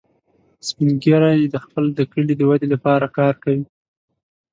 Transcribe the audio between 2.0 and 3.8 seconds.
کلي د ودې لپاره کار کوي